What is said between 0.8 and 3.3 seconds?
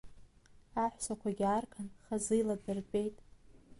Аҳәсақәагьы аарган, хазы иладыртәеит.